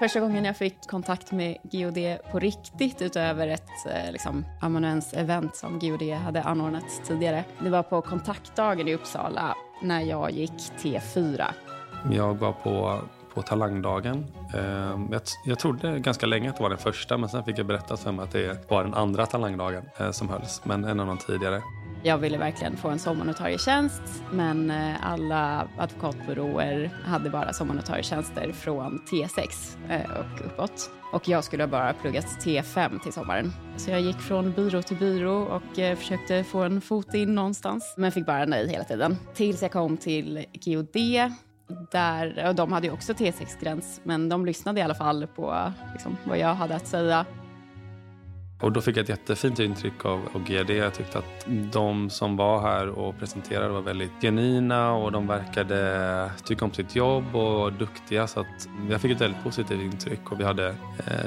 Första 0.00 0.20
gången 0.20 0.44
jag 0.44 0.56
fick 0.56 0.86
kontakt 0.86 1.32
med 1.32 1.56
GOD 1.62 1.98
på 2.30 2.38
riktigt 2.38 3.02
utöver 3.02 3.48
ett 3.48 3.86
eh, 3.86 4.12
liksom, 4.12 4.44
amanuens-event 4.60 5.56
som 5.56 5.78
GOD 5.78 6.02
hade 6.02 6.42
anordnat 6.42 6.84
tidigare. 7.04 7.44
Det 7.58 7.70
var 7.70 7.82
på 7.82 8.02
kontaktdagen 8.02 8.88
i 8.88 8.94
Uppsala 8.94 9.56
när 9.82 10.00
jag 10.00 10.30
gick 10.30 10.52
T4. 10.52 11.44
Jag 12.12 12.34
var 12.34 12.52
på, 12.52 13.00
på 13.34 13.42
Talangdagen. 13.42 14.26
Ehm, 14.54 15.08
jag, 15.12 15.22
jag 15.44 15.58
trodde 15.58 15.98
ganska 15.98 16.26
länge 16.26 16.50
att 16.50 16.56
det 16.56 16.62
var 16.62 16.70
den 16.70 16.78
första 16.78 17.18
men 17.18 17.28
sen 17.28 17.44
fick 17.44 17.58
jag 17.58 17.66
berättat 17.66 18.00
för 18.00 18.12
mig 18.12 18.24
att 18.24 18.32
det 18.32 18.70
var 18.70 18.84
den 18.84 18.94
andra 18.94 19.26
Talangdagen 19.26 19.82
eh, 19.98 20.10
som 20.10 20.28
hölls, 20.28 20.60
men 20.64 20.84
en 20.84 21.00
av 21.00 21.06
de 21.06 21.18
tidigare. 21.18 21.62
Jag 22.02 22.18
ville 22.18 22.38
verkligen 22.38 22.76
få 22.76 22.88
en 22.88 22.98
sommarnotarietjänst 22.98 24.02
men 24.32 24.70
eh, 24.70 25.10
alla 25.10 25.68
advokatbyråer 25.78 26.90
hade 27.04 27.30
bara 27.30 27.52
sommarnotarietjänster 27.52 28.52
från 28.52 29.00
T6 29.10 29.76
eh, 29.88 30.10
och 30.10 30.46
uppåt. 30.46 30.90
Och 31.12 31.28
jag 31.28 31.44
skulle 31.44 31.66
bara 31.66 31.92
pluggat 31.92 32.26
T5 32.26 33.02
till 33.02 33.12
sommaren. 33.12 33.52
Så 33.76 33.90
jag 33.90 34.00
gick 34.00 34.16
från 34.16 34.52
byrå 34.52 34.82
till 34.82 34.96
byrå 34.96 35.42
och 35.42 35.78
eh, 35.78 35.96
försökte 35.96 36.44
få 36.44 36.58
en 36.58 36.80
fot 36.80 37.14
in 37.14 37.34
någonstans. 37.34 37.94
Men 37.96 38.12
fick 38.12 38.26
bara 38.26 38.44
nej 38.44 38.68
hela 38.68 38.84
tiden. 38.84 39.16
Tills 39.34 39.62
jag 39.62 39.72
kom 39.72 39.96
till 39.96 40.44
GOD. 40.64 40.96
Där, 41.90 42.48
och 42.48 42.54
de 42.54 42.72
hade 42.72 42.86
ju 42.86 42.92
också 42.92 43.12
T6-gräns, 43.12 44.00
men 44.04 44.28
de 44.28 44.46
lyssnade 44.46 44.80
i 44.80 44.82
alla 44.82 44.94
fall 44.94 45.26
på 45.26 45.72
liksom, 45.92 46.16
vad 46.24 46.38
jag 46.38 46.54
hade 46.54 46.76
att 46.76 46.86
säga. 46.86 47.26
Och 48.60 48.72
då 48.72 48.80
fick 48.80 48.96
jag 48.96 49.02
ett 49.02 49.08
jättefint 49.08 49.58
intryck 49.58 50.04
av, 50.04 50.28
av 50.34 50.44
GD. 50.44 50.70
Jag 50.70 50.94
tyckte 50.94 51.18
att 51.18 51.46
de 51.72 52.10
som 52.10 52.36
var 52.36 52.60
här 52.60 52.88
och 52.88 53.18
presenterade 53.18 53.68
var 53.68 53.80
väldigt 53.80 54.10
genuina 54.20 54.92
och 54.92 55.12
de 55.12 55.26
verkade 55.26 56.30
tycka 56.44 56.64
om 56.64 56.72
sitt 56.72 56.96
jobb 56.96 57.36
och 57.36 57.72
duktiga. 57.72 58.26
Så 58.26 58.40
att 58.40 58.68
jag 58.90 59.00
fick 59.00 59.12
ett 59.12 59.20
väldigt 59.20 59.42
positivt 59.42 59.80
intryck 59.80 60.32
och 60.32 60.40
vi 60.40 60.44
hade, 60.44 60.68
eh, 60.68 60.74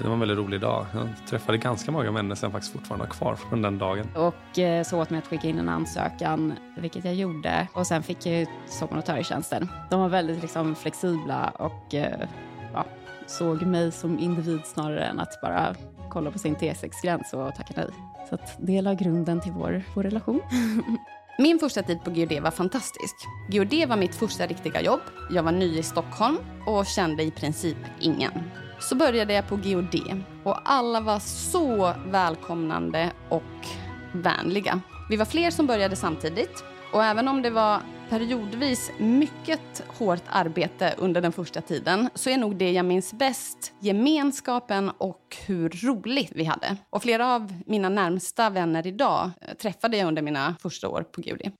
det 0.02 0.04
var 0.04 0.14
en 0.14 0.20
väldigt 0.20 0.38
rolig 0.38 0.62
dag. 0.62 0.86
Jag 0.94 1.10
träffade 1.30 1.58
ganska 1.58 1.92
många 1.92 2.12
människor 2.12 2.36
som 2.36 2.52
faktiskt 2.52 2.74
fortfarande 2.74 3.06
har 3.06 3.12
kvar 3.12 3.36
från 3.36 3.62
den 3.62 3.78
dagen. 3.78 4.08
Och 4.16 4.60
eh, 4.60 4.84
så 4.84 5.02
åt 5.02 5.10
mig 5.10 5.18
att 5.18 5.28
skicka 5.28 5.48
in 5.48 5.60
en 5.60 5.70
ansökan, 5.70 6.54
vilket 6.78 7.06
jag 7.06 7.16
gjorde. 7.16 7.68
Och 7.74 7.88
sen 7.88 8.04
fick 8.04 8.26
jag 8.26 8.48
sommarnotarietjänsten. 8.68 9.70
De 9.90 10.00
var 10.00 10.10
väldigt 10.10 10.42
liksom, 10.42 10.76
flexibla 10.76 11.50
och 11.50 11.94
eh, 11.94 12.28
ja, 12.74 12.86
såg 13.28 13.62
mig 13.62 13.92
som 13.92 14.20
individ 14.20 14.62
snarare 14.66 15.06
än 15.06 15.20
att 15.20 15.42
bara 15.42 15.76
kolla 16.14 16.32
på 16.32 16.40
sin 16.40 16.56
T6-gräns 16.56 17.34
och 17.34 17.56
tacka 17.56 17.74
nej. 17.76 17.88
Så 18.30 18.36
att 18.36 18.56
det 18.60 18.82
la 18.82 18.94
grunden 18.94 19.42
till 19.42 19.52
vår, 19.52 19.84
vår 19.96 20.04
relation. 20.04 20.42
Min 21.38 21.60
första 21.60 21.84
tid 21.84 22.04
på 22.04 22.12
GUD 22.12 22.42
var 22.42 22.52
fantastisk. 22.52 23.16
GUD 23.50 23.90
var 23.90 23.98
mitt 23.98 24.16
första 24.16 24.48
riktiga 24.48 24.82
jobb. 24.82 25.00
Jag 25.32 25.44
var 25.44 25.52
ny 25.52 25.78
i 25.78 25.84
Stockholm 25.84 26.38
och 26.66 26.86
kände 26.86 27.24
i 27.24 27.32
princip 27.32 27.78
ingen. 28.00 28.32
Så 28.80 28.96
började 28.96 29.34
jag 29.34 29.48
på 29.48 29.56
GUD 29.56 30.24
och 30.44 30.72
alla 30.72 31.02
var 31.02 31.20
så 31.20 31.94
välkomnande 32.08 33.12
och 33.30 33.68
vänliga. 34.12 34.82
Vi 35.10 35.18
var 35.18 35.26
fler 35.26 35.52
som 35.52 35.68
började 35.68 35.96
samtidigt 35.96 36.64
och 36.94 37.04
även 37.04 37.28
om 37.28 37.42
det 37.42 37.50
var 37.50 37.80
periodvis 38.14 38.92
mycket 38.98 39.84
hårt 39.88 40.24
arbete 40.30 40.94
under 40.98 41.22
den 41.22 41.32
första 41.32 41.62
tiden 41.62 42.10
så 42.16 42.30
är 42.30 42.38
nog 42.38 42.56
det 42.56 42.72
jag 42.72 42.86
minns 42.86 43.14
bäst 43.14 43.74
gemenskapen 43.80 44.90
och 44.90 45.38
hur 45.46 45.70
roligt 45.70 46.32
vi 46.36 46.44
hade. 46.44 46.78
Och 46.90 47.02
flera 47.02 47.36
av 47.36 47.54
mina 47.66 47.90
närmsta 47.90 48.50
vänner 48.50 48.88
idag 48.88 49.32
eh, 49.42 49.54
träffade 49.54 49.98
jag 49.98 50.08
under 50.08 50.22
mina 50.22 50.56
första 50.62 50.90
år 50.90 51.04
på 51.04 51.22
Gudi. 51.22 51.52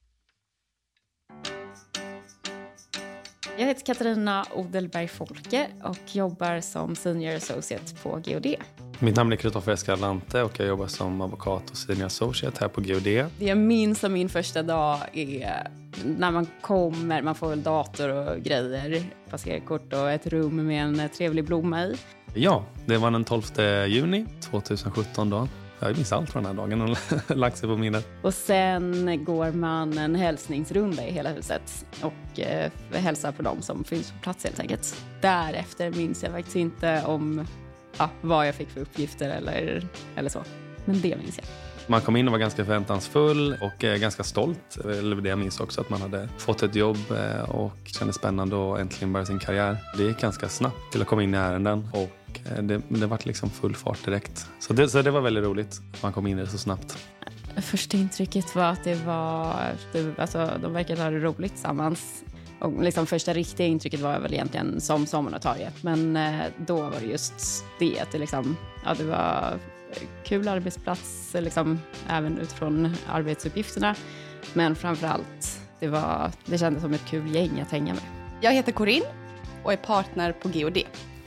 Jag 3.58 3.66
heter 3.66 3.86
Katarina 3.86 4.46
Odelberg 4.56 5.08
Folke 5.08 5.68
och 5.84 6.16
jobbar 6.16 6.62
som 6.62 6.96
senior 6.96 7.36
associate 7.36 7.96
på 8.04 8.10
GOD. 8.10 8.56
Mitt 9.00 9.16
namn 9.16 9.32
är 9.32 9.36
Kristoffer 9.36 9.72
Escalante 9.72 10.42
och 10.42 10.60
jag 10.60 10.68
jobbar 10.68 10.88
som 10.88 11.22
advokat 11.22 11.70
och 11.70 11.78
senior 11.78 12.06
associate 12.06 12.58
här 12.62 12.68
på 12.68 12.82
GOD. 12.82 13.04
Det 13.04 13.30
jag 13.40 13.58
minns 13.58 14.04
av 14.04 14.12
min 14.12 14.30
första 14.30 14.64
dag 14.64 15.00
är 15.14 15.83
när 16.06 16.32
man 16.32 16.48
kommer, 16.62 17.22
man 17.22 17.36
får 17.36 17.50
väl 17.50 17.64
dator 17.64 18.10
och 18.10 18.44
grejer, 18.44 19.04
passerkort 19.30 19.94
och 19.94 20.12
ett 20.12 20.28
rum 20.28 20.68
med 20.68 20.84
en 20.84 21.10
trevlig 21.10 21.46
blomma 21.46 21.84
i. 21.84 21.96
Ja, 22.34 22.66
det 22.86 22.98
var 22.98 23.12
den 23.12 23.24
12 23.24 23.44
juni 23.88 24.26
2017 24.42 25.30
då. 25.30 25.48
Jag 25.80 25.96
minns 25.96 26.12
allt 26.12 26.30
från 26.30 26.44
den 26.44 26.58
här 26.58 26.68
dagen 26.68 26.82
och 26.82 27.38
lagt 27.38 27.58
sig 27.58 27.70
på 27.70 27.78
minnet. 27.78 28.08
Och 28.22 28.34
sen 28.34 29.26
går 29.26 29.52
man 29.52 29.98
en 29.98 30.16
hälsningsrunda 30.16 31.08
i 31.08 31.12
hela 31.12 31.30
huset 31.30 31.86
och 32.02 32.40
eh, 32.40 32.72
hälsar 32.92 33.32
på 33.32 33.42
dem 33.42 33.62
som 33.62 33.84
finns 33.84 34.12
på 34.12 34.18
plats 34.20 34.44
helt 34.44 34.60
enkelt. 34.60 35.04
Därefter 35.22 35.92
minns 35.92 36.24
jag 36.24 36.32
faktiskt 36.32 36.56
inte 36.56 37.04
om 37.06 37.48
ja, 37.98 38.10
vad 38.22 38.48
jag 38.48 38.56
fick 38.56 38.70
för 38.70 38.82
uppgifter 38.82 39.30
eller, 39.30 39.88
eller 40.16 40.30
så. 40.30 40.44
Men 40.86 41.02
det 41.02 41.16
minns 41.16 41.38
jag. 41.38 41.46
Man 41.88 42.02
kom 42.02 42.16
in 42.16 42.28
och 42.28 42.32
var 42.32 42.40
ganska 42.40 42.66
förväntansfull 42.66 43.58
och 43.62 43.84
eh, 43.84 43.98
ganska 43.98 44.24
stolt. 44.24 44.78
Eller 44.78 45.16
det 45.16 45.30
jag 45.30 45.40
minns 45.40 45.60
också, 45.60 45.82
att 45.82 45.90
man 45.90 46.02
hade 46.02 46.30
fått 46.38 46.64
ett 46.64 46.76
jobb 46.76 46.98
eh, 47.12 47.50
och 47.50 47.78
kände 47.86 48.14
spännande 48.14 48.74
att 48.74 48.80
äntligen 48.80 49.14
börja 49.14 49.26
sin 49.26 49.40
karriär. 49.40 49.78
Det 49.98 50.04
gick 50.04 50.20
ganska 50.20 50.50
snabbt 50.50 50.92
till 50.92 51.02
att 51.02 51.08
komma 51.08 51.24
in 51.24 51.34
i 51.34 51.38
ärenden 51.38 51.90
och 51.92 52.40
eh, 52.50 52.64
det, 52.64 52.82
det 52.90 53.08
var 53.08 53.20
liksom 53.24 53.50
full 53.50 53.76
fart 53.76 54.06
direkt. 54.06 54.48
Så 54.60 54.74
det, 54.74 54.90
så 54.90 55.02
det 55.02 55.12
var 55.12 55.22
väldigt 55.22 55.44
roligt 55.44 55.82
att 55.94 56.04
man 56.04 56.14
kom 56.14 56.28
in 56.28 56.40
i 56.40 56.42
det 56.42 56.48
så 56.48 56.58
snabbt. 56.58 56.98
Första 57.58 57.98
intrycket 57.98 58.56
var 58.56 58.64
att 58.64 58.84
det 58.84 58.96
var, 59.06 59.56
det, 59.92 60.20
alltså, 60.20 60.50
de 60.62 60.74
verkade 60.74 61.02
ha 61.02 61.10
det 61.10 61.20
roligt 61.20 61.52
tillsammans. 61.52 62.24
Och 62.60 62.84
liksom 62.84 63.06
första 63.06 63.34
riktiga 63.34 63.68
intrycket 63.68 64.00
var 64.00 64.20
väl 64.20 64.34
egentligen 64.34 64.82
som 64.82 65.06
sommarnotarie. 65.06 65.72
Men 65.82 66.20
då 66.58 66.76
var 66.76 67.00
det 67.00 67.06
just 67.06 67.66
det, 67.80 68.00
att 68.00 68.12
det, 68.12 68.18
liksom, 68.18 68.58
ja, 68.86 68.94
det 68.98 69.04
var 69.04 69.60
kul 70.24 70.48
arbetsplats, 70.48 71.36
liksom, 71.40 71.80
även 72.10 72.38
utifrån 72.38 72.96
arbetsuppgifterna. 73.10 73.96
Men 74.54 74.76
framför 74.76 75.08
allt, 75.08 75.62
det, 75.80 75.88
var, 75.88 76.32
det 76.46 76.58
kändes 76.58 76.84
som 76.84 76.94
ett 76.94 77.06
kul 77.06 77.36
gäng 77.36 77.62
att 77.62 77.72
hänga 77.72 77.94
med. 77.94 78.04
Jag 78.42 78.54
heter 78.54 78.72
Corinne 78.72 79.06
och 79.64 79.74
är 79.74 79.78
partner 79.78 80.32
på 80.32 80.50
GOD. 80.50 80.78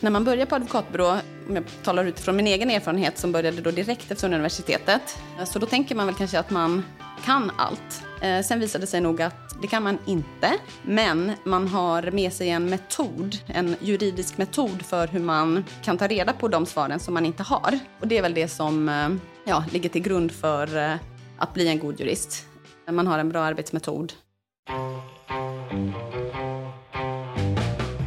När 0.00 0.10
man 0.10 0.24
börjar 0.24 0.46
på 0.46 0.54
advokatbyrå, 0.54 1.18
om 1.48 1.54
jag 1.54 1.64
talar 1.82 2.04
utifrån 2.04 2.36
min 2.36 2.46
egen 2.46 2.70
erfarenhet 2.70 3.18
som 3.18 3.32
började 3.32 3.60
då 3.60 3.70
direkt 3.70 4.10
efter 4.10 4.26
universitetet, 4.26 5.18
eh, 5.38 5.44
så 5.44 5.58
då 5.58 5.66
tänker 5.66 5.94
man 5.94 6.06
väl 6.06 6.14
kanske 6.14 6.38
att 6.38 6.50
man 6.50 6.84
kan 7.24 7.50
allt. 7.56 8.04
Eh, 8.20 8.42
sen 8.42 8.60
visade 8.60 8.82
det 8.82 8.86
sig 8.86 9.00
nog 9.00 9.22
att 9.22 9.62
det 9.62 9.68
kan 9.68 9.82
man 9.82 9.98
inte. 10.06 10.52
Men 10.82 11.32
man 11.44 11.68
har 11.68 12.10
med 12.10 12.32
sig 12.32 12.50
en 12.50 12.70
metod, 12.70 13.36
en 13.46 13.76
juridisk 13.80 14.38
metod 14.38 14.82
för 14.82 15.06
hur 15.06 15.20
man 15.20 15.64
kan 15.82 15.98
ta 15.98 16.06
reda 16.06 16.32
på 16.32 16.48
de 16.48 16.66
svaren 16.66 17.00
som 17.00 17.14
man 17.14 17.26
inte 17.26 17.42
har. 17.42 17.78
Och 18.00 18.08
det 18.08 18.18
är 18.18 18.22
väl 18.22 18.34
det 18.34 18.48
som 18.48 18.88
eh, 18.88 19.08
ja, 19.44 19.64
ligger 19.72 19.88
till 19.88 20.02
grund 20.02 20.32
för 20.32 20.98
att 21.38 21.54
bli 21.54 21.68
en 21.68 21.78
god 21.78 22.00
jurist. 22.00 22.46
Man 22.90 23.06
har 23.06 23.18
en 23.18 23.28
bra 23.28 23.40
arbetsmetod. 23.40 24.12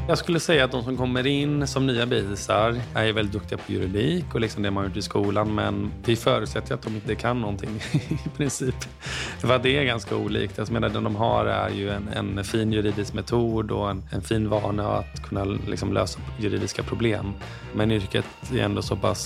Jag 0.09 0.17
skulle 0.17 0.39
säga 0.39 0.65
att 0.65 0.71
de 0.71 0.83
som 0.83 0.97
kommer 0.97 1.27
in 1.27 1.67
som 1.67 1.87
nya 1.87 2.05
bisar 2.05 2.81
är 2.93 3.13
väldigt 3.13 3.33
duktiga 3.33 3.57
på 3.57 3.71
juridik 3.71 4.25
och 4.33 4.39
liksom 4.39 4.63
det 4.63 4.71
man 4.71 4.85
gjort 4.85 4.97
i 4.97 5.01
skolan. 5.01 5.55
Men 5.55 5.91
vi 6.05 6.15
förutsätter 6.15 6.73
att 6.73 6.81
de 6.81 6.95
inte 6.95 7.15
kan 7.15 7.41
någonting 7.41 7.69
i 8.25 8.29
princip. 8.37 8.75
För 9.39 9.55
att 9.55 9.63
det 9.63 9.77
är 9.77 9.83
ganska 9.83 10.15
olikt. 10.15 10.57
Jag 10.57 10.71
menar, 10.71 10.89
det 10.89 10.99
de 10.99 11.15
har 11.15 11.45
är 11.45 11.69
ju 11.69 11.89
en, 11.89 12.07
en 12.07 12.43
fin 12.43 12.73
juridisk 12.73 13.13
metod 13.13 13.71
och 13.71 13.89
en, 13.89 14.03
en 14.11 14.21
fin 14.21 14.49
vana 14.49 14.87
att 14.87 15.23
kunna 15.23 15.43
liksom 15.43 15.93
lösa 15.93 16.19
juridiska 16.39 16.83
problem. 16.83 17.33
Men 17.73 17.91
yrket 17.91 18.25
är 18.51 18.59
ändå 18.59 18.81
så 18.81 18.95
pass 18.95 19.21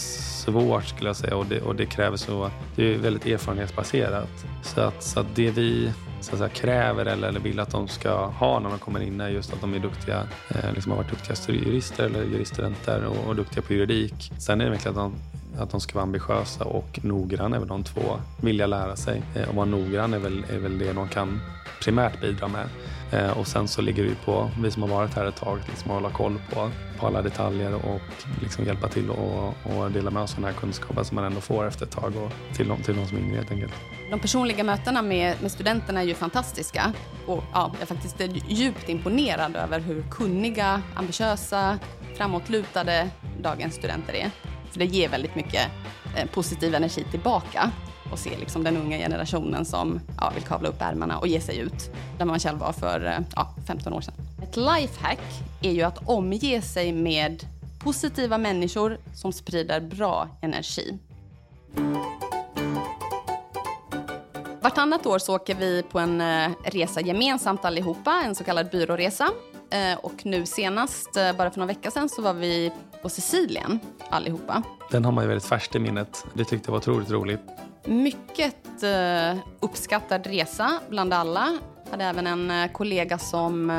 svårt 0.46 0.86
skulle 0.86 1.10
jag 1.10 1.16
säga 1.16 1.36
och 1.36 1.46
det, 1.46 1.62
och 1.62 1.76
det 1.76 1.86
kräver 1.86 2.18
så, 2.18 2.52
det 2.76 2.94
är 2.94 2.98
väldigt 2.98 3.26
erfarenhetsbaserat. 3.26 4.46
Så 4.64 4.82
att, 4.82 5.04
så 5.04 5.20
att 5.20 5.36
det 5.36 5.52
vi 5.52 5.92
så 6.24 6.32
att 6.32 6.38
säga, 6.38 6.50
kräver 6.50 7.06
eller, 7.06 7.28
eller 7.28 7.40
vill 7.40 7.60
att 7.60 7.72
de 7.72 7.88
ska 7.88 8.26
ha 8.26 8.60
när 8.60 8.70
de 8.70 8.80
kommer 8.80 9.00
in 9.00 9.22
är 9.22 9.30
just 9.30 9.54
att 9.54 9.62
de 9.62 9.74
är 9.74 9.80
duktiga, 9.80 10.24
eh, 10.50 10.74
liksom 10.74 10.92
har 10.92 10.98
varit 10.98 11.10
duktiga 11.10 11.56
jurister 11.56 12.06
eller 12.06 12.24
juriststudenter 12.24 13.06
och, 13.06 13.28
och 13.28 13.36
duktiga 13.36 13.64
på 13.64 13.74
juridik. 13.74 14.32
Sen 14.38 14.62
är 14.62 14.66
det 14.66 14.72
verkligen 14.72 14.98
att 14.98 15.04
de 15.04 15.14
att 15.58 15.70
de 15.70 15.82
ska 15.82 15.94
vara 15.94 16.04
ambitiösa 16.04 16.66
och 16.66 17.00
noggranna 17.04 17.56
är 17.56 17.60
väl 17.60 17.70
de 17.70 17.84
två. 17.84 18.20
Vilja 18.42 18.68
lära 18.68 18.96
sig 18.96 19.24
eh, 19.36 19.50
och 19.50 19.56
vara 19.56 19.66
noggrann 19.66 20.14
är 20.14 20.20
väl, 20.20 20.46
är 20.50 20.60
väl 20.60 20.78
det 20.78 20.94
de 20.94 21.08
kan 21.08 21.40
primärt 21.84 22.22
bidra 22.22 22.48
med. 22.48 22.68
Eh, 23.12 23.38
och 23.38 23.48
sen 23.48 23.68
så 23.68 23.82
ligger 23.82 24.04
det 24.04 24.26
på 24.26 24.50
vi 24.62 24.72
som 24.72 24.82
har 24.82 24.90
varit 24.90 25.14
här 25.14 25.26
ett 25.26 25.36
tag 25.36 25.60
liksom 25.70 25.92
att 25.92 25.96
hålla 25.96 26.10
koll 26.10 26.40
på, 26.54 26.70
på 27.00 27.08
alla 27.08 27.22
detaljer 27.22 27.74
och 27.74 28.02
liksom 28.42 28.66
hjälpa 28.66 28.88
till 28.88 29.10
och, 29.10 29.48
och 29.64 29.92
dela 29.92 30.12
med 30.12 30.24
oss 30.24 30.32
av 30.34 30.36
den 30.36 30.54
här 30.54 30.60
kunskapen 30.60 31.06
som 31.06 31.16
man 31.16 31.24
ändå 31.24 31.42
får 31.42 31.68
efter 31.68 31.86
ett 31.86 31.92
tag 31.92 32.14
och 32.16 32.56
till 32.56 32.68
de, 32.68 32.84
till 32.84 32.96
de 32.96 33.08
som 33.08 33.18
är 33.18 33.22
yngre 33.22 33.36
helt 33.36 33.52
enkelt. 33.52 33.74
De 34.10 34.20
personliga 34.20 34.64
mötena 34.64 35.02
med, 35.02 35.42
med 35.42 35.52
studenterna 35.52 36.02
är 36.02 36.06
ju 36.06 36.14
fantastiska 36.14 36.94
och 37.28 37.44
ja, 37.54 37.72
jag 37.74 37.82
är 37.82 37.86
faktiskt 37.86 38.22
djupt 38.48 38.90
imponerad 38.90 39.56
över 39.56 39.80
hur 39.80 40.04
kunniga, 40.12 40.82
ambitiösa, 40.96 41.80
framåtlutade 42.18 43.10
dagens 43.42 43.76
studenter 43.76 44.14
är. 44.14 44.32
För 44.74 44.80
det 44.80 44.86
ger 44.86 45.10
väldigt 45.10 45.36
mycket 45.36 45.72
eh, 46.18 46.30
positiv 46.30 46.76
energi 46.76 47.06
tillbaka 47.12 47.72
och 48.12 48.20
se 48.20 48.38
liksom 48.38 48.64
den 48.64 48.78
unga 48.78 48.98
generationen 48.98 49.66
som 49.66 50.00
ja, 50.18 50.32
vill 50.36 50.44
kavla 50.44 50.70
upp 50.70 50.82
ärmarna 50.82 51.18
och 51.18 51.28
ge 51.28 51.42
sig 51.42 51.58
ut 51.58 51.92
där 52.18 52.26
man 52.26 52.40
själv 52.40 52.60
var 52.60 52.72
för 52.72 53.06
eh, 53.06 53.20
ja, 53.36 53.56
15 53.68 53.94
år 53.94 54.02
sedan. 54.02 54.14
Ett 54.44 54.58
lifehack 54.58 55.22
är 55.62 55.72
ju 55.72 55.82
att 55.82 56.10
omge 56.10 56.62
sig 56.62 56.92
med 56.92 57.46
Positiva 57.84 58.38
människor 58.38 58.98
som 59.16 59.34
sprider 59.34 59.80
bra 59.82 60.28
energi. 60.42 60.98
Vartannat 64.62 65.06
år 65.06 65.20
så 65.20 65.36
åker 65.36 65.56
vi 65.56 65.84
på 65.92 66.00
en 66.00 66.22
eh, 66.22 66.52
resa 66.64 67.02
gemensamt 67.02 67.66
allihopa, 67.66 68.22
en 68.26 68.36
så 68.36 68.44
kallad 68.44 68.70
byråresa. 68.70 69.30
Eh, 69.74 69.98
och 70.02 70.26
nu 70.26 70.46
senast, 70.46 71.18
eh, 71.18 71.38
bara 71.38 71.52
för 71.52 71.60
några 71.60 71.74
veckor 71.74 71.90
sedan, 71.90 72.10
så 72.10 72.22
var 72.22 72.34
vi 72.34 72.72
på 73.02 73.10
Sicilien 73.10 73.80
allihopa. 74.10 74.64
Den 74.92 75.06
har 75.06 75.12
man 75.12 75.24
ju 75.24 75.28
väldigt 75.28 75.46
färskt 75.46 75.76
i 75.76 75.80
minnet. 75.80 76.26
Det 76.34 76.46
tyckte 76.46 76.68
jag 76.68 76.72
var 76.72 76.78
otroligt 76.78 77.12
roligt. 77.12 77.42
Mycket 77.86 78.84
eh, 78.84 79.40
uppskattad 79.60 80.28
resa 80.28 80.80
bland 80.90 81.14
alla. 81.14 81.58
Hade 81.92 82.04
även 82.06 82.28
en 82.28 82.70
kollega 82.70 83.18
som 83.18 83.72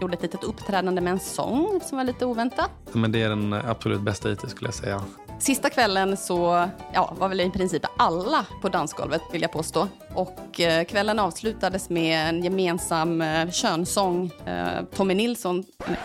gjorde 0.00 0.14
ett 0.14 0.22
litet 0.22 0.44
uppträdande 0.44 1.00
med 1.00 1.10
en 1.10 1.20
sång 1.20 1.80
som 1.84 1.98
var 1.98 2.04
lite 2.04 2.26
oväntat. 2.26 2.70
Men 2.92 3.12
det 3.12 3.22
är 3.22 3.28
den 3.28 3.52
absolut 3.52 4.00
bästa 4.00 4.28
hittills 4.28 4.52
skulle 4.52 4.68
jag 4.68 4.74
säga. 4.74 5.02
Sista 5.38 5.70
kvällen 5.70 6.16
så 6.16 6.68
ja, 6.94 7.14
var 7.18 7.28
väl 7.28 7.40
i 7.40 7.50
princip 7.50 7.82
alla 7.96 8.46
på 8.62 8.68
dansgolvet 8.68 9.22
vill 9.32 9.42
jag 9.42 9.52
påstå. 9.52 9.88
Och 10.14 10.60
eh, 10.60 10.84
kvällen 10.84 11.18
avslutades 11.18 11.90
med 11.90 12.28
en 12.28 12.42
gemensam 12.42 13.22
eh, 13.22 13.50
könsång. 13.50 14.30
Eh, 14.46 14.84
Tommy 14.94 15.14
Nilsson... 15.14 15.64
Nej. 15.86 15.98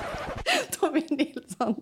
Tommy 0.80 1.04
Nilsson. 1.10 1.76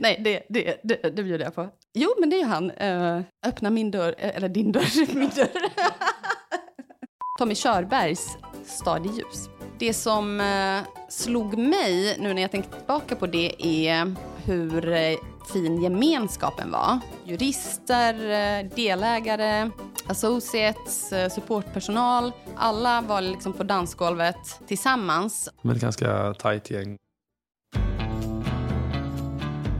Nej, 0.00 0.20
det, 0.24 0.46
det, 0.48 0.80
det, 0.82 1.16
det 1.16 1.22
bjuder 1.22 1.44
jag 1.44 1.54
på. 1.54 1.68
Jo, 1.94 2.08
men 2.20 2.30
det 2.30 2.36
är 2.36 2.38
ju 2.38 2.46
han. 2.46 2.70
Eh, 2.70 3.20
öppna 3.46 3.70
min 3.70 3.90
dörr, 3.90 4.14
eh, 4.18 4.36
eller 4.36 4.48
din 4.48 4.72
dörr, 4.72 5.14
min 5.14 5.30
dörr. 5.30 5.48
Tommy 7.38 7.54
Körbergs 7.54 8.36
Stad 8.64 9.06
i 9.06 9.08
ljus. 9.08 9.48
Det 9.78 9.94
som 9.94 10.40
eh, 10.40 10.80
slog 11.08 11.58
mig 11.58 12.16
nu 12.18 12.34
när 12.34 12.42
jag 12.42 12.50
tänkte 12.50 12.76
tillbaka 12.78 13.16
på 13.16 13.26
det 13.26 13.66
är 13.66 14.14
hur 14.44 14.92
eh, 14.92 15.18
fin 15.46 15.82
gemenskapen 15.82 16.70
var. 16.70 16.98
Jurister, 17.24 18.14
eh, 18.14 18.70
delägare, 18.76 19.70
associates, 20.06 21.12
eh, 21.12 21.30
supportpersonal. 21.30 22.32
Alla 22.56 23.00
var 23.00 23.20
liksom 23.20 23.52
på 23.52 23.62
dansgolvet 23.62 24.60
tillsammans. 24.66 25.48
Men 25.62 25.76
ett 25.76 25.82
ganska 25.82 26.34
tajt 26.34 26.70
gäng. 26.70 26.98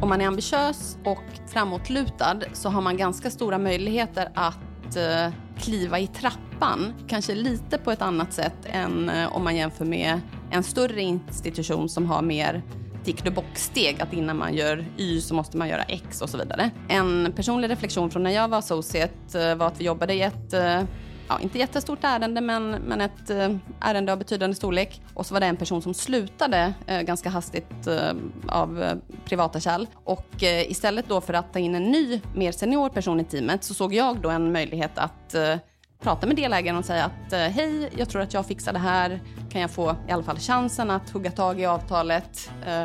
Om 0.02 0.08
man 0.08 0.20
är 0.20 0.26
ambitiös 0.26 0.98
och 1.04 1.24
framåtlutad 1.46 2.40
så 2.52 2.68
har 2.68 2.80
man 2.80 2.96
ganska 2.96 3.30
stora 3.30 3.58
möjligheter 3.58 4.28
att 4.34 4.96
eh, 4.96 5.32
kliva 5.58 5.98
i 5.98 6.06
trappan. 6.06 6.94
Kanske 7.08 7.34
lite 7.34 7.78
på 7.78 7.90
ett 7.90 8.02
annat 8.02 8.32
sätt 8.32 8.66
än 8.66 9.10
om 9.30 9.44
man 9.44 9.56
jämför 9.56 9.84
med 9.84 10.20
en 10.50 10.62
större 10.62 11.02
institution 11.02 11.88
som 11.88 12.06
har 12.06 12.22
mer 12.22 12.62
tick-the-box-steg, 13.04 14.02
att 14.02 14.12
innan 14.12 14.38
man 14.38 14.54
gör 14.54 14.84
Y 14.96 15.20
så 15.20 15.34
måste 15.34 15.56
man 15.56 15.68
göra 15.68 15.82
X 15.82 16.22
och 16.22 16.30
så 16.30 16.38
vidare. 16.38 16.70
En 16.88 17.32
personlig 17.36 17.70
reflektion 17.70 18.10
från 18.10 18.22
när 18.22 18.30
jag 18.30 18.48
var 18.48 18.58
associate 18.58 19.40
eh, 19.40 19.54
var 19.54 19.66
att 19.66 19.80
vi 19.80 19.84
jobbade 19.84 20.14
i 20.14 20.22
ett 20.22 20.52
eh, 20.52 20.82
ja, 21.28 21.40
inte 21.40 21.58
jättestort 21.58 21.98
ärende, 22.02 22.40
men, 22.40 22.70
men 22.70 23.00
ett 23.00 23.30
eh, 23.30 23.56
ärende 23.80 24.12
av 24.12 24.18
betydande 24.18 24.56
storlek. 24.56 25.02
Och 25.14 25.26
så 25.26 25.34
var 25.34 25.40
det 25.40 25.46
en 25.46 25.56
person 25.56 25.82
som 25.82 25.94
slutade 25.94 26.74
eh, 26.86 27.00
ganska 27.00 27.30
hastigt 27.30 27.86
eh, 27.86 28.12
av 28.48 28.82
eh, 28.82 28.94
privata 29.24 29.60
kärl. 29.60 29.86
Och 30.04 30.42
eh, 30.42 30.70
istället 30.70 31.08
då 31.08 31.20
för 31.20 31.34
att 31.34 31.52
ta 31.52 31.58
in 31.58 31.74
en 31.74 31.84
ny, 31.84 32.20
mer 32.34 32.52
senior 32.52 32.88
person 32.88 33.20
i 33.20 33.24
teamet 33.24 33.64
så 33.64 33.74
såg 33.74 33.94
jag 33.94 34.20
då 34.20 34.30
en 34.30 34.52
möjlighet 34.52 34.98
att 34.98 35.34
eh, 35.34 35.56
prata 36.04 36.26
med 36.26 36.36
delägaren 36.36 36.78
och 36.78 36.84
säga 36.84 37.04
att 37.04 37.32
eh, 37.32 37.38
hej, 37.38 37.90
jag 37.96 38.08
tror 38.08 38.22
att 38.22 38.34
jag 38.34 38.46
fixar 38.46 38.72
det 38.72 38.78
här. 38.78 39.20
Kan 39.50 39.60
jag 39.60 39.70
få 39.70 39.96
i 40.08 40.12
alla 40.12 40.22
fall 40.22 40.38
chansen 40.38 40.90
att 40.90 41.10
hugga 41.10 41.30
tag 41.30 41.60
i 41.60 41.66
avtalet? 41.66 42.50
Eh, 42.66 42.84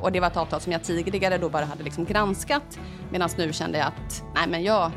och 0.00 0.12
det 0.12 0.20
var 0.20 0.26
ett 0.26 0.36
avtal 0.36 0.60
som 0.60 0.72
jag 0.72 0.84
tidigare 0.84 1.38
då 1.38 1.48
bara 1.48 1.64
hade 1.64 1.82
liksom 1.82 2.04
granskat. 2.04 2.78
Medan 3.10 3.28
nu 3.38 3.52
kände 3.52 3.78
jag 3.78 3.86
att 3.86 4.24
nej, 4.34 4.48
men 4.48 4.62
jag 4.62 4.92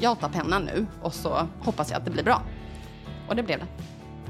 jag 0.00 0.20
tar 0.20 0.28
pennan 0.28 0.62
nu 0.62 0.86
och 1.02 1.14
så 1.14 1.48
hoppas 1.60 1.90
jag 1.90 1.98
att 1.98 2.04
det 2.04 2.10
blir 2.10 2.24
bra. 2.24 2.42
Och 3.28 3.36
det 3.36 3.42
blev 3.42 3.58
det. 3.58 3.66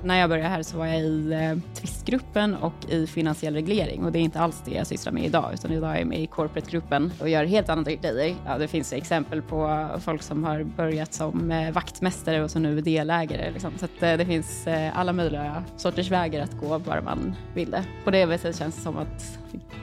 När 0.05 0.21
jag 0.21 0.31
började 0.31 0.49
här 0.49 0.63
så 0.63 0.79
var 0.79 0.87
jag 0.87 1.01
i 1.01 1.33
eh, 1.33 1.75
tvistgruppen 1.75 2.55
och 2.55 2.73
i 2.89 3.07
finansiell 3.07 3.55
reglering 3.55 4.05
och 4.05 4.13
det 4.13 4.19
är 4.19 4.21
inte 4.21 4.41
alls 4.41 4.63
det 4.65 4.71
jag 4.71 4.87
sysslar 4.87 5.13
med 5.13 5.25
idag 5.25 5.51
utan 5.55 5.73
idag 5.73 5.95
är 5.95 5.99
jag 5.99 6.07
med 6.07 6.21
i 6.21 6.27
corporate-gruppen 6.27 7.13
och 7.21 7.29
gör 7.29 7.45
helt 7.45 7.69
andra 7.69 7.93
grejer. 7.93 8.37
Ja, 8.47 8.59
det 8.59 8.69
finns 8.69 8.93
exempel 8.93 9.43
på 9.43 9.89
folk 10.05 10.23
som 10.23 10.45
har 10.45 10.63
börjat 10.63 11.15
som 11.15 11.51
eh, 11.51 11.73
vaktmästare 11.73 12.43
och 12.43 12.51
som 12.51 12.63
nu 12.63 12.79
är 12.79 12.83
delägare. 12.83 13.51
Liksom. 13.51 13.73
Så 13.79 13.85
att, 13.85 14.03
eh, 14.03 14.17
det 14.17 14.27
finns 14.27 14.67
eh, 14.67 14.99
alla 14.99 15.13
möjliga 15.13 15.65
sorters 15.77 16.11
vägar 16.11 16.43
att 16.43 16.61
gå 16.61 16.79
bara 16.79 17.01
man 17.01 17.35
vill 17.55 17.71
det. 17.71 17.85
På 18.05 18.11
det 18.11 18.27
viset 18.27 18.59
känns 18.59 18.77
det 18.77 18.83
som 18.83 18.97
att 18.97 19.39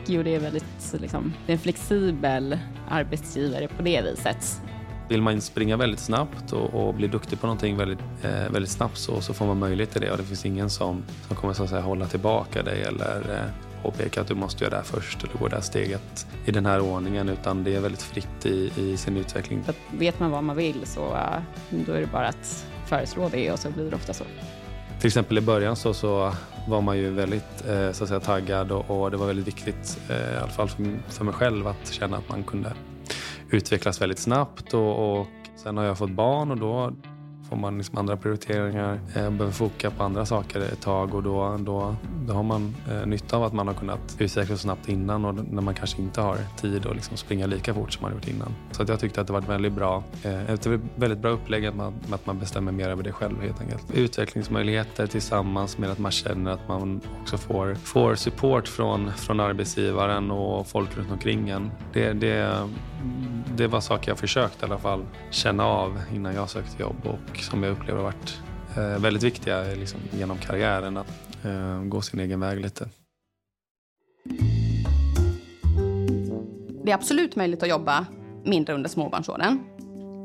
GUD 0.08 0.28
är 0.28 0.40
väldigt 0.40 0.96
liksom, 1.02 1.34
det 1.46 1.52
är 1.52 1.54
en 1.54 1.60
flexibel 1.60 2.58
arbetsgivare 2.90 3.68
på 3.68 3.82
det 3.82 4.02
viset. 4.02 4.62
Vill 5.10 5.22
man 5.22 5.42
springa 5.42 5.78
väldigt 5.78 6.00
snabbt 6.00 6.54
och, 6.54 6.74
och 6.74 6.94
bli 6.94 7.08
duktig 7.08 7.42
på 7.42 7.48
någonting 7.48 7.78
väldigt, 7.78 8.00
eh, 8.24 8.52
väldigt 8.52 8.72
snabbt 8.72 8.98
så, 8.98 9.22
så 9.22 9.34
får 9.34 9.46
man 9.46 9.60
möjlighet 9.60 9.92
till 9.92 10.02
det 10.02 10.12
och 10.12 10.18
det 10.18 10.24
finns 10.24 10.46
ingen 10.46 10.70
som, 10.70 11.04
som 11.28 11.36
kommer 11.36 11.54
så 11.54 11.64
att 11.64 11.70
säga, 11.70 11.82
hålla 11.82 12.08
tillbaka 12.08 12.64
dig 12.64 12.84
eller 12.84 13.18
eh, 13.18 13.70
påpeka 13.84 14.22
att 14.22 14.28
du 14.28 14.36
måste 14.36 14.64
göra 14.64 14.70
det 14.70 14.76
här 14.76 14.84
först 14.84 15.24
eller 15.24 15.34
gå 15.34 15.48
det 15.48 15.56
här 15.56 15.62
steget 15.62 16.28
i 16.46 16.52
den 16.52 16.66
här 16.66 16.80
ordningen 16.80 17.30
utan 17.30 17.64
det 17.64 17.76
är 17.76 17.80
väldigt 17.80 18.02
fritt 18.02 18.46
i, 18.46 18.72
i 18.78 18.98
sin 18.98 19.18
utveckling. 19.18 19.64
För 19.64 19.76
vet 19.98 20.20
man 20.20 20.32
vad 20.32 20.44
man 20.44 20.56
vill 20.56 20.82
så 20.86 21.14
uh, 21.14 21.40
då 21.86 21.92
är 21.92 22.02
det 22.02 22.08
bara 22.12 22.28
att 22.28 22.66
föreslå 22.86 23.30
det 23.30 23.52
och 23.52 23.60
så 23.60 23.70
blir 23.70 23.90
det 23.90 23.96
ofta 23.96 24.14
så. 24.14 24.24
Till 25.00 25.08
exempel 25.08 25.38
i 25.38 25.42
början 25.42 25.76
så, 25.76 25.94
så 25.94 26.34
var 26.68 26.82
man 26.82 26.98
ju 26.98 27.10
väldigt 27.10 27.68
eh, 27.68 27.92
så 27.92 28.04
att 28.04 28.10
säga, 28.10 28.20
taggad 28.20 28.72
och, 28.72 29.02
och 29.02 29.12
det 29.12 29.18
var 29.18 29.28
väldigt 29.28 29.48
viktigt, 29.48 30.00
eh, 30.10 30.34
i 30.34 30.38
alla 30.38 30.52
fall 30.52 30.70
för, 30.70 31.00
för 31.10 31.26
mig 31.26 31.34
själv, 31.34 31.68
att 31.68 31.92
känna 31.92 32.18
att 32.18 32.30
man 32.30 32.44
kunde 32.44 32.74
utvecklas 33.52 34.02
väldigt 34.02 34.20
snabbt 34.20 34.74
och, 34.74 35.20
och 35.20 35.28
sen 35.56 35.78
har 35.78 35.84
jag 35.84 35.98
fått 35.98 36.12
barn 36.12 36.52
och 36.52 36.58
då 36.58 36.94
får 37.50 37.56
man 37.56 37.78
liksom 37.78 37.98
andra 37.98 38.18
prioriteringar, 38.18 39.00
och 39.16 39.32
behöver 39.32 39.52
foka 39.52 39.92
på 39.92 40.04
andra 40.04 40.26
saker 40.26 40.60
ett 40.60 40.82
tag 40.82 41.16
och 41.16 41.24
då, 41.24 41.58
då, 41.60 41.96
då 42.28 42.34
har 42.34 42.44
man 42.44 42.76
eh, 42.92 43.06
nytta 43.06 43.38
av 43.38 43.44
att 43.44 43.54
man 43.54 43.68
har 43.68 43.74
kunnat 43.74 44.18
utvecklas 44.20 44.62
snabbt 44.62 44.90
innan 44.90 45.26
och 45.26 45.36
när 45.36 45.62
man 45.62 45.76
kanske 45.76 46.02
inte 46.02 46.22
har 46.22 46.38
tid 46.58 46.86
att 46.86 46.96
liksom 46.96 47.18
springa 47.18 47.46
lika 47.46 47.74
fort 47.74 47.94
som 47.94 48.02
man 48.02 48.14
gjort 48.14 48.28
innan. 48.28 48.56
Så 48.72 48.84
att 48.84 48.90
jag 48.90 49.00
tyckte 49.00 49.22
att 49.22 49.28
det 49.28 49.34
var 49.34 49.40
ett 49.40 49.50
väldigt 49.50 49.74
bra, 49.74 50.04
eh, 50.24 50.50
ett 50.50 50.68
väldigt 50.96 51.20
bra 51.20 51.32
upplägg 51.32 51.66
att 51.66 51.76
man, 51.76 51.94
att 52.12 52.26
man 52.26 52.40
bestämmer 52.40 52.72
mer 52.72 52.90
över 52.90 53.04
det 53.04 53.12
själv 53.12 53.42
helt 53.42 53.62
enkelt. 53.62 53.92
Utvecklingsmöjligheter 53.94 55.08
tillsammans 55.08 55.78
med 55.78 55.90
att 55.92 56.00
man 56.00 56.12
känner 56.12 56.52
att 56.52 56.68
man 56.68 57.02
också 57.22 57.38
får, 57.38 57.76
får 57.76 58.16
support 58.16 58.68
från, 58.68 59.12
från 59.14 59.40
arbetsgivaren 59.40 60.32
och 60.32 60.68
folk 60.68 60.98
runt 60.98 61.12
omkring 61.12 61.50
en. 61.50 61.72
Det, 61.94 62.14
det, 62.14 62.70
det 63.56 63.68
var 63.68 63.82
saker 63.82 64.12
jag 64.12 64.18
försökte 64.18 64.66
i 64.66 64.70
alla 64.70 64.78
fall 64.78 65.06
känna 65.32 65.66
av 65.66 66.02
innan 66.14 66.36
jag 66.36 66.50
sökte 66.50 66.82
jobb 66.82 66.96
och 67.04 67.38
som 67.38 67.64
jag 67.64 67.72
upplever 67.72 67.98
har 67.98 68.04
varit 68.04 68.40
eh, 68.78 69.02
väldigt 69.02 69.24
viktiga 69.24 69.62
liksom, 69.62 70.00
genom 70.12 70.38
karriären. 70.38 70.98
Att 70.98 71.46
eh, 71.46 71.82
gå 71.84 72.02
sin 72.02 72.20
egen 72.20 72.40
väg 72.40 72.60
lite. 72.60 72.90
Det 76.84 76.92
är 76.92 76.96
absolut 76.96 77.36
möjligt 77.36 77.64
att 77.64 77.70
jobba 77.70 78.06
mindre 78.46 78.76
under 78.76 78.90
småbarnsåren. 78.90 79.60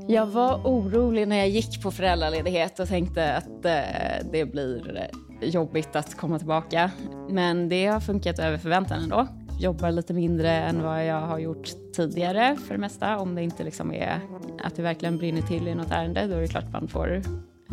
Jag 0.08 0.26
var 0.26 0.56
orolig 0.64 1.28
när 1.28 1.36
jag 1.36 1.48
gick 1.48 1.82
på 1.82 1.90
föräldraledighet 1.90 2.78
och 2.78 2.88
tänkte 2.88 3.36
att 3.36 3.64
eh, 3.64 4.30
det 4.32 4.44
blir 4.44 5.08
jobbigt 5.40 5.96
att 5.96 6.16
komma 6.16 6.38
tillbaka. 6.38 6.90
Men 7.30 7.68
det 7.68 7.86
har 7.86 8.00
funkat 8.00 8.38
över 8.38 8.58
förväntan 8.58 9.02
ändå. 9.02 9.28
Jobbar 9.58 9.90
lite 9.90 10.12
mindre 10.12 10.50
än 10.50 10.82
vad 10.82 11.06
jag 11.06 11.20
har 11.20 11.38
gjort 11.38 11.68
tidigare 11.96 12.56
för 12.56 12.74
det 12.74 12.80
mesta. 12.80 13.18
Om 13.18 13.34
det 13.34 13.42
inte 13.42 13.64
liksom 13.64 13.92
är 13.92 14.20
att 14.64 14.76
det 14.76 14.82
verkligen 14.82 15.18
brinner 15.18 15.42
till 15.42 15.68
i 15.68 15.74
något 15.74 15.90
ärende, 15.90 16.26
då 16.26 16.34
är 16.34 16.40
det 16.40 16.48
klart 16.48 16.72
man 16.72 16.88
får 16.88 17.22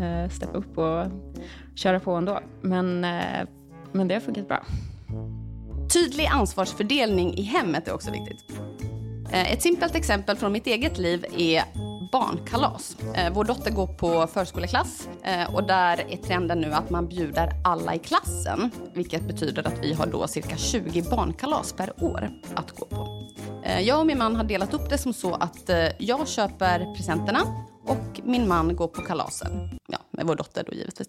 eh, 0.02 0.30
steppa 0.30 0.58
upp 0.58 0.78
och 0.78 1.06
köra 1.76 2.00
på 2.00 2.12
ändå. 2.12 2.40
Men, 2.62 3.04
eh, 3.04 3.48
men 3.92 4.08
det 4.08 4.14
har 4.14 4.22
funkat 4.22 4.48
bra. 4.48 4.66
Tydlig 5.94 6.26
ansvarsfördelning 6.26 7.34
i 7.34 7.42
hemmet 7.42 7.88
är 7.88 7.94
också 7.94 8.12
viktigt. 8.12 8.46
Eh, 9.32 9.54
ett 9.54 9.62
simpelt 9.62 9.96
exempel 9.96 10.38
från 10.38 10.52
mitt 10.52 10.68
eget 10.68 10.98
liv 10.98 11.26
är 11.38 11.64
barnkalas. 12.12 12.98
Eh, 13.16 13.34
vår 13.34 13.44
dotter 13.44 13.72
går 13.72 13.88
på 13.88 14.28
förskoleklass 14.28 15.10
eh, 15.24 15.56
och 15.56 15.64
där 15.64 16.06
är 16.10 16.18
trenden 16.18 16.62
nu 16.62 16.74
att 16.74 16.90
man 16.90 17.08
bjuder 17.08 17.52
alla 17.64 17.96
i 17.96 18.00
klassen. 18.00 18.72
Vilket 18.94 19.28
betyder 19.28 19.68
att 19.68 19.84
vi 19.84 19.94
har 19.94 20.06
då 20.06 20.28
cirka 20.28 20.58
20 20.58 21.02
barnkalas 21.02 21.74
per 21.74 22.04
år 22.04 22.32
att 22.56 22.72
gå 22.72 22.86
på. 22.86 23.32
Eh, 23.64 23.82
jag 23.82 24.00
och 24.00 24.06
min 24.06 24.18
man 24.18 24.36
har 24.36 24.44
delat 24.44 24.74
upp 24.74 24.90
det 24.90 24.98
som 24.98 25.14
så 25.14 25.34
att 25.34 25.70
eh, 25.70 25.88
jag 25.98 26.28
köper 26.28 26.96
presenterna 26.96 27.40
och 27.86 28.22
min 28.24 28.48
man 28.48 28.76
går 28.76 28.88
på 28.88 29.02
kalasen. 29.02 29.80
Ja, 29.88 29.98
med 30.12 30.26
vår 30.26 30.36
dotter 30.36 30.64
då 30.68 30.74
givetvis. 30.74 31.08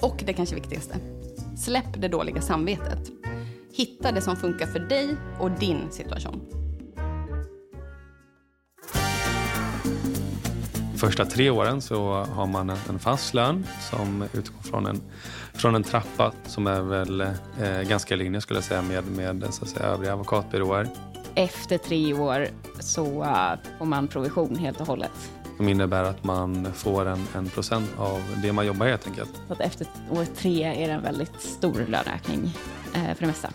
och 0.00 0.22
det 0.26 0.32
kanske 0.32 0.54
viktigaste. 0.54 0.96
Släpp 1.56 2.00
det 2.00 2.08
dåliga 2.08 2.42
samvetet. 2.42 3.10
Hitta 3.72 4.12
det 4.12 4.20
som 4.20 4.36
funkar 4.36 4.66
för 4.66 4.80
dig 4.80 5.16
och 5.40 5.50
din 5.50 5.90
situation. 5.90 6.59
Första 11.00 11.24
tre 11.24 11.50
åren 11.50 11.80
så 11.80 12.12
har 12.12 12.46
man 12.46 12.70
en 12.70 12.98
fast 12.98 13.34
lön 13.34 13.66
som 13.90 14.24
utgår 14.32 14.62
från 14.62 14.86
en, 14.86 15.00
från 15.52 15.74
en 15.74 15.82
trappa 15.82 16.32
som 16.46 16.66
är 16.66 16.80
väl 16.80 17.20
eh, 17.20 17.80
ganska 17.88 18.14
i 18.14 18.16
linje 18.16 18.40
skulle 18.40 18.56
jag 18.56 18.64
säga 18.64 18.82
med, 18.82 19.04
med 19.04 19.46
så 19.50 19.64
att 19.64 19.70
säga, 19.70 19.86
övriga 19.86 20.12
advokatbyråer. 20.12 20.88
Efter 21.34 21.78
tre 21.78 22.12
år 22.12 22.48
så 22.80 23.22
uh, 23.22 23.52
får 23.78 23.84
man 23.84 24.08
provision 24.08 24.56
helt 24.56 24.80
och 24.80 24.86
hållet. 24.86 25.30
Som 25.56 25.68
innebär 25.68 26.04
att 26.04 26.24
man 26.24 26.72
får 26.74 27.06
en, 27.06 27.26
en 27.34 27.48
procent 27.48 27.90
av 27.98 28.22
det 28.42 28.52
man 28.52 28.66
jobbar 28.66 28.86
helt 28.86 29.06
enkelt. 29.06 29.42
Så 29.46 29.52
att 29.52 29.60
efter 29.60 29.86
år 30.10 30.24
tre 30.36 30.62
är 30.84 30.88
det 30.88 30.94
en 30.94 31.02
väldigt 31.02 31.40
stor 31.40 31.84
löneökning 31.88 32.56
eh, 32.94 33.14
för 33.14 33.20
det 33.20 33.26
mesta. 33.26 33.50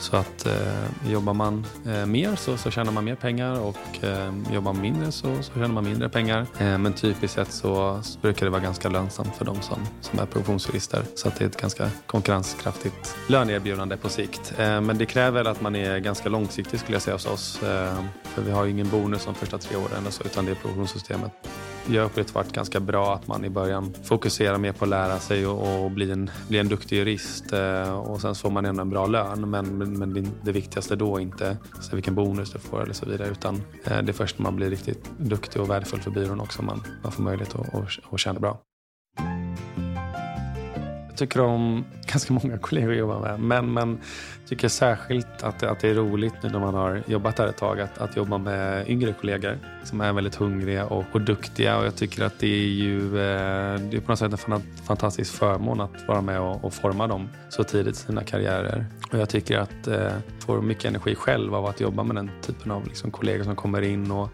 Så 0.00 0.16
att 0.16 0.46
eh, 0.46 1.10
jobbar 1.12 1.34
man 1.34 1.66
eh, 1.86 2.06
mer 2.06 2.36
så, 2.36 2.56
så 2.56 2.70
tjänar 2.70 2.92
man 2.92 3.04
mer 3.04 3.14
pengar 3.14 3.60
och 3.60 4.04
eh, 4.04 4.32
jobbar 4.52 4.72
man 4.72 4.82
mindre 4.82 5.12
så, 5.12 5.42
så 5.42 5.52
tjänar 5.52 5.68
man 5.68 5.84
mindre 5.84 6.08
pengar. 6.08 6.46
Eh, 6.58 6.78
men 6.78 6.92
typiskt 6.92 7.34
sett 7.34 7.52
så, 7.52 8.00
så, 8.02 8.18
brukar 8.18 8.46
det 8.46 8.50
vara 8.50 8.62
ganska 8.62 8.88
lönsamt 8.88 9.36
för 9.36 9.44
de 9.44 9.62
som, 9.62 9.78
som 10.00 10.18
är 10.18 10.26
professionsjurister. 10.26 11.02
Så 11.14 11.28
att 11.28 11.36
det 11.36 11.44
är 11.44 11.48
ett 11.48 11.60
ganska 11.60 11.90
konkurrenskraftigt 12.06 13.16
löneerbjudande 13.28 13.96
på 13.96 14.08
sikt. 14.08 14.54
Eh, 14.58 14.80
men 14.80 14.98
det 14.98 15.06
kräver 15.06 15.44
att 15.44 15.60
man 15.60 15.76
är 15.76 15.98
ganska 15.98 16.28
långsiktig 16.28 16.80
skulle 16.80 16.94
jag 16.94 17.02
säga 17.02 17.14
hos 17.14 17.26
oss. 17.26 17.62
Eh, 17.62 18.04
för 18.24 18.42
vi 18.42 18.50
har 18.50 18.64
ju 18.64 18.70
ingen 18.70 18.88
bonus 18.88 19.24
de 19.24 19.34
första 19.34 19.58
tre 19.58 19.76
åren 19.76 20.06
så, 20.10 20.24
utan 20.24 20.44
det 20.44 20.50
är 20.50 20.54
produktionssystemet 20.54 21.32
jag 21.86 22.04
upplevt 22.04 22.26
det 22.26 22.34
varit 22.34 22.52
ganska 22.52 22.80
bra 22.80 23.14
att 23.14 23.26
man 23.26 23.44
i 23.44 23.50
början 23.50 23.94
fokuserar 24.02 24.58
mer 24.58 24.72
på 24.72 24.84
att 24.84 24.88
lära 24.88 25.18
sig 25.18 25.46
och, 25.46 25.84
och 25.84 25.90
bli, 25.90 26.10
en, 26.10 26.30
bli 26.48 26.58
en 26.58 26.68
duktig 26.68 26.96
jurist 26.96 27.52
eh, 27.52 27.98
och 27.98 28.20
sen 28.20 28.34
så 28.34 28.40
får 28.40 28.50
man 28.50 28.64
ändå 28.64 28.82
en 28.82 28.90
bra 28.90 29.06
lön. 29.06 29.50
Men, 29.50 29.78
men, 29.78 30.28
det 30.42 30.52
viktigaste 30.52 30.96
då 30.96 31.16
är 31.16 31.20
inte 31.20 31.56
så 31.80 31.96
vilken 31.96 32.14
bonus 32.14 32.52
du 32.52 32.58
får 32.58 32.82
eller 32.82 32.94
så 32.94 33.06
vidare 33.06 33.28
utan 33.28 33.62
eh, 33.84 34.02
det 34.02 34.10
är 34.10 34.12
först 34.12 34.38
när 34.38 34.42
man 34.42 34.56
blir 34.56 34.70
riktigt 34.70 35.10
duktig 35.18 35.62
och 35.62 35.70
värdefull 35.70 36.00
för 36.00 36.10
byrån 36.10 36.40
också 36.40 36.62
man, 36.62 36.82
man 37.02 37.12
får 37.12 37.22
möjlighet 37.22 37.54
att, 37.54 37.74
att, 37.74 38.12
att 38.12 38.20
tjäna 38.20 38.40
bra 38.40 38.58
tycker 41.20 41.40
om 41.40 41.84
ganska 42.06 42.32
många 42.32 42.58
kollegor 42.58 42.92
att 42.92 42.98
jobba 42.98 43.20
med. 43.20 43.40
Men, 43.40 43.72
men 43.72 43.98
tycker 44.48 44.68
särskilt 44.68 45.42
att 45.42 45.58
det, 45.58 45.70
att 45.70 45.80
det 45.80 45.88
är 45.88 45.94
roligt 45.94 46.34
nu 46.42 46.48
när 46.48 46.58
man 46.58 46.74
har 46.74 47.02
jobbat 47.06 47.36
där 47.36 47.46
ett 47.46 47.56
tag 47.56 47.80
att, 47.80 47.98
att 47.98 48.16
jobba 48.16 48.38
med 48.38 48.88
yngre 48.88 49.12
kollegor 49.12 49.58
som 49.84 50.00
är 50.00 50.12
väldigt 50.12 50.34
hungriga 50.34 50.86
och, 50.86 51.04
och 51.12 51.20
duktiga. 51.20 51.78
Och 51.78 51.86
jag 51.86 51.96
tycker 51.96 52.24
att 52.24 52.38
det 52.38 52.46
är 52.46 52.68
ju 52.68 52.98
eh, 53.06 53.80
det 53.80 53.96
är 53.96 54.00
på 54.00 54.12
något 54.12 54.18
sätt 54.18 54.48
en 54.48 54.62
fantastisk 54.84 55.32
förmån 55.32 55.80
att 55.80 56.08
vara 56.08 56.20
med 56.20 56.40
och, 56.40 56.64
och 56.64 56.74
forma 56.74 57.06
dem 57.06 57.28
så 57.48 57.64
tidigt 57.64 57.94
i 57.94 57.98
sina 57.98 58.24
karriärer. 58.24 58.86
Och 59.12 59.18
jag 59.18 59.28
tycker 59.28 59.58
att 59.58 59.86
eh, 59.86 60.12
får 60.38 60.62
mycket 60.62 60.84
energi 60.84 61.14
själv 61.14 61.54
av 61.54 61.66
att 61.66 61.80
jobba 61.80 62.02
med 62.02 62.16
den 62.16 62.30
typen 62.42 62.70
av 62.70 62.86
liksom, 62.86 63.10
kollegor 63.10 63.44
som 63.44 63.56
kommer 63.56 63.82
in 63.82 64.10
och 64.10 64.28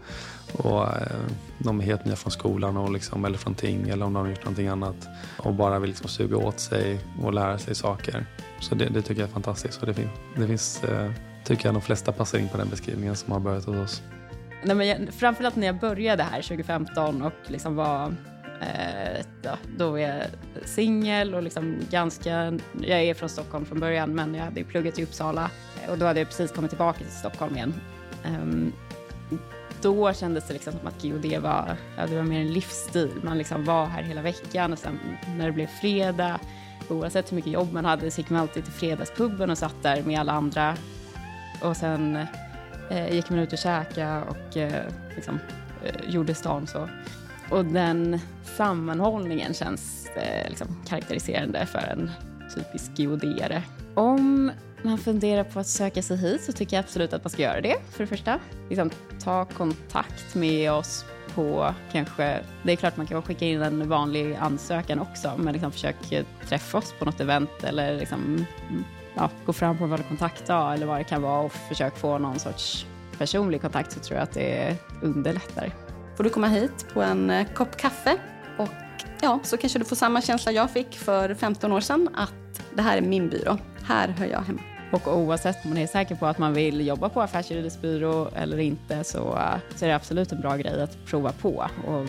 och 0.53 0.83
eh, 0.83 1.17
de 1.57 1.79
är 1.79 1.83
helt 1.83 2.05
nya 2.05 2.15
från 2.15 2.31
skolan 2.31 2.77
och 2.77 2.91
liksom, 2.91 3.25
eller 3.25 3.37
från 3.37 3.55
ting 3.55 3.89
eller 3.89 4.05
om 4.05 4.13
de 4.13 4.19
har 4.19 4.29
gjort 4.29 4.43
någonting 4.43 4.67
annat 4.67 5.07
och 5.37 5.53
bara 5.53 5.79
vill 5.79 5.89
liksom 5.89 6.09
suga 6.09 6.37
åt 6.37 6.59
sig 6.59 6.76
och 7.21 7.33
lära 7.33 7.57
sig 7.57 7.75
saker. 7.75 8.25
Så 8.59 8.75
det, 8.75 8.85
det 8.85 9.01
tycker 9.01 9.21
jag 9.21 9.29
är 9.29 9.33
fantastiskt. 9.33 9.81
Och 9.81 9.87
det, 9.87 9.93
fin 9.93 10.09
det 10.35 10.47
finns, 10.47 10.83
eh, 10.83 11.11
tycker 11.43 11.65
jag 11.65 11.75
de 11.75 11.81
flesta 11.81 12.11
passar 12.11 12.37
in 12.37 12.49
på 12.49 12.57
den 12.57 12.69
beskrivningen 12.69 13.15
som 13.15 13.31
har 13.31 13.39
börjat 13.39 13.65
hos 13.65 13.75
oss. 13.75 14.01
Nej, 14.63 14.75
men 14.75 14.87
jag, 14.87 15.13
framförallt 15.13 15.55
när 15.55 15.67
jag 15.67 15.79
började 15.79 16.23
här 16.23 16.41
2015 16.41 17.21
och 17.21 17.33
liksom 17.47 17.75
var 17.75 18.13
eh, 18.61 19.25
då, 19.41 19.49
då 19.77 19.91
var 19.91 19.97
jag 19.97 20.21
singel 20.65 21.35
och 21.35 21.43
liksom 21.43 21.75
ganska, 21.89 22.59
jag 22.81 22.99
är 22.99 23.13
från 23.13 23.29
Stockholm 23.29 23.65
från 23.65 23.79
början 23.79 24.15
men 24.15 24.35
jag 24.35 24.43
hade 24.43 24.63
pluggat 24.63 24.99
i 24.99 25.03
Uppsala 25.03 25.51
och 25.89 25.97
då 25.97 26.05
hade 26.05 26.19
jag 26.19 26.27
precis 26.27 26.51
kommit 26.51 26.71
tillbaka 26.71 26.99
till 26.99 27.11
Stockholm 27.11 27.55
igen. 27.55 27.73
Um, 28.25 28.73
då 29.81 30.13
kändes 30.13 30.47
det 30.47 30.53
liksom 30.53 30.73
som 30.73 30.87
att 30.87 31.01
GOD 31.01 31.41
var, 31.41 31.77
ja, 31.97 32.07
det 32.07 32.15
var 32.15 32.23
mer 32.23 32.41
en 32.41 32.53
livsstil. 32.53 33.11
Man 33.23 33.37
liksom 33.37 33.65
var 33.65 33.85
här 33.85 34.03
hela 34.03 34.21
veckan 34.21 34.73
och 34.73 34.79
sen 34.79 34.99
när 35.37 35.45
det 35.45 35.51
blev 35.51 35.67
fredag, 35.67 36.39
oavsett 36.89 37.31
hur 37.31 37.35
mycket 37.35 37.51
jobb 37.53 37.73
man 37.73 37.85
hade, 37.85 38.11
så 38.11 38.21
gick 38.21 38.29
man 38.29 38.41
alltid 38.41 38.63
till 38.63 38.73
fredagspubben 38.73 39.49
och 39.49 39.57
satt 39.57 39.83
där 39.83 40.03
med 40.03 40.19
alla 40.19 40.31
andra. 40.31 40.75
Och 41.61 41.77
sen 41.77 42.15
eh, 42.89 43.15
gick 43.15 43.29
man 43.29 43.39
ut 43.39 43.53
och 43.53 43.59
käkade 43.59 44.21
och 44.29 44.57
eh, 44.57 44.83
liksom, 45.15 45.39
eh, 45.83 46.09
gjorde 46.09 46.35
stan 46.35 46.67
så. 46.67 46.89
Och 47.49 47.65
den 47.65 48.19
sammanhållningen 48.43 49.53
känns 49.53 50.07
eh, 50.15 50.49
liksom 50.49 50.67
karaktäriserande 50.87 51.65
för 51.65 51.79
en 51.79 52.11
typisk 52.55 52.91
geodere. 52.95 53.63
Om 53.95 54.51
man 54.81 54.97
funderar 54.97 55.43
på 55.43 55.59
att 55.59 55.67
söka 55.67 56.01
sig 56.01 56.17
hit 56.17 56.43
så 56.43 56.51
tycker 56.51 56.77
jag 56.77 56.83
absolut 56.83 57.13
att 57.13 57.23
man 57.23 57.31
ska 57.31 57.41
göra 57.41 57.61
det, 57.61 57.75
för 57.91 58.03
det 58.03 58.07
första. 58.07 58.39
Liksom, 58.69 58.89
ta 59.23 59.45
kontakt 59.45 60.35
med 60.35 60.71
oss 60.71 61.05
på 61.35 61.73
kanske, 61.91 62.39
det 62.63 62.71
är 62.71 62.75
klart 62.75 62.97
man 62.97 63.07
kan 63.07 63.21
skicka 63.21 63.45
in 63.45 63.61
en 63.61 63.89
vanlig 63.89 64.35
ansökan 64.35 64.99
också, 64.99 65.33
men 65.37 65.53
liksom 65.53 65.71
försök 65.71 65.95
träffa 66.45 66.77
oss 66.77 66.93
på 66.99 67.05
något 67.05 67.19
event 67.19 67.63
eller 67.63 67.97
liksom, 67.99 68.45
mm, 68.69 68.83
ja, 69.15 69.29
gå 69.45 69.53
fram 69.53 69.77
på 69.77 69.83
en 69.83 70.03
kontaktdag 70.03 70.73
eller 70.73 70.85
vad 70.85 70.99
det 70.99 71.03
kan 71.03 71.21
vara 71.21 71.41
och 71.41 71.51
försök 71.51 71.97
få 71.97 72.17
någon 72.17 72.39
sorts 72.39 72.85
personlig 73.17 73.61
kontakt 73.61 73.91
så 73.91 73.99
tror 73.99 74.17
jag 74.17 74.23
att 74.23 74.33
det 74.33 74.75
underlättar. 75.01 75.71
Får 76.17 76.23
du 76.23 76.29
komma 76.29 76.47
hit 76.47 76.85
på 76.93 77.01
en 77.01 77.29
eh, 77.29 77.47
kopp 77.53 77.77
kaffe 77.77 78.17
och 78.57 78.69
ja, 79.21 79.39
så 79.43 79.57
kanske 79.57 79.79
du 79.79 79.85
får 79.85 79.95
samma 79.95 80.21
känsla 80.21 80.51
jag 80.51 80.71
fick 80.71 80.97
för 80.97 81.33
15 81.33 81.71
år 81.71 81.81
sedan 81.81 82.09
att 82.15 82.61
det 82.75 82.81
här 82.81 82.97
är 82.97 83.01
min 83.01 83.29
byrå 83.29 83.57
här 83.83 84.07
hör 84.07 84.25
jag 84.25 84.41
hemma. 84.41 84.76
Och 84.91 85.17
oavsett 85.17 85.65
om 85.65 85.69
man 85.69 85.77
är 85.77 85.87
säker 85.87 86.15
på 86.15 86.25
att 86.25 86.37
man 86.37 86.53
vill 86.53 86.87
jobba 86.87 87.09
på 87.09 87.21
affärsjuridisk 87.21 87.81
byrå 87.81 88.29
eller 88.35 88.57
inte 88.57 89.03
så, 89.03 89.39
så 89.75 89.85
är 89.85 89.89
det 89.89 89.95
absolut 89.95 90.31
en 90.31 90.41
bra 90.41 90.55
grej 90.55 90.81
att 90.81 91.05
prova 91.05 91.31
på. 91.31 91.67
Och 91.87 92.05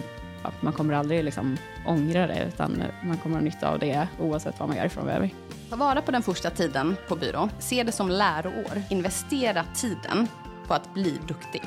man 0.60 0.72
kommer 0.72 0.94
aldrig 0.94 1.24
liksom 1.24 1.56
ångra 1.86 2.26
det 2.26 2.44
utan 2.48 2.82
man 3.04 3.18
kommer 3.18 3.36
ha 3.36 3.42
nytta 3.42 3.68
av 3.68 3.78
det 3.78 4.08
oavsett 4.20 4.60
vad 4.60 4.68
man 4.68 4.78
gör 4.78 4.88
framöver. 4.88 5.30
Ta 5.70 5.76
vara 5.76 6.02
på 6.02 6.10
den 6.10 6.22
första 6.22 6.50
tiden 6.50 6.96
på 7.08 7.16
byrå. 7.16 7.48
Se 7.58 7.82
det 7.82 7.92
som 7.92 8.08
läroår. 8.08 8.82
Investera 8.90 9.64
tiden 9.74 10.28
på 10.66 10.74
att 10.74 10.94
bli 10.94 11.18
duktig. 11.28 11.62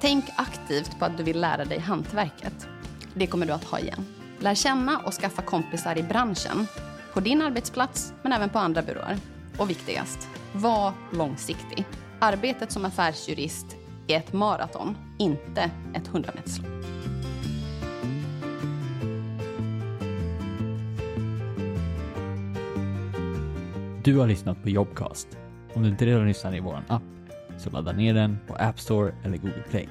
Tänk 0.00 0.24
aktivt 0.36 0.98
på 0.98 1.04
att 1.04 1.16
du 1.16 1.22
vill 1.22 1.40
lära 1.40 1.64
dig 1.64 1.78
hantverket. 1.78 2.68
Det 3.14 3.26
kommer 3.26 3.46
du 3.46 3.52
att 3.52 3.64
ha 3.64 3.78
igen. 3.78 4.06
Lär 4.38 4.54
känna 4.54 4.98
och 4.98 5.12
skaffa 5.12 5.42
kompisar 5.42 5.98
i 5.98 6.02
branschen. 6.02 6.66
På 7.14 7.20
din 7.20 7.42
arbetsplats, 7.42 8.12
men 8.22 8.32
även 8.32 8.48
på 8.48 8.58
andra 8.58 8.82
byråer. 8.82 9.16
Och 9.58 9.70
viktigast, 9.70 10.28
var 10.52 10.92
långsiktig. 11.12 11.84
Arbetet 12.20 12.72
som 12.72 12.84
affärsjurist 12.84 13.76
är 14.06 14.16
ett 14.16 14.32
maraton, 14.32 14.96
inte 15.18 15.70
ett 15.94 16.06
hundrameterslopp. 16.06 16.68
Du 24.04 24.18
har 24.18 24.26
lyssnat 24.26 24.62
på 24.62 24.68
Jobcast. 24.68 25.38
Om 25.74 25.82
du 25.82 25.88
inte 25.88 26.06
redan 26.06 26.28
lyssnar 26.28 26.56
i 26.56 26.60
vår 26.60 26.82
app, 26.88 27.02
så 27.58 27.70
ladda 27.70 27.92
ner 27.92 28.14
den 28.14 28.38
på 28.46 28.54
App 28.54 28.80
Store 28.80 29.14
eller 29.24 29.36
Google 29.36 29.64
Play. 29.70 29.88